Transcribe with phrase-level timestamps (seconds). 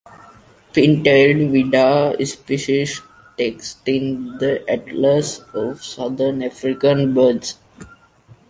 [0.73, 3.01] Pin-tailed whydah- Species
[3.37, 7.55] text in The Atlas of Southern African Birds.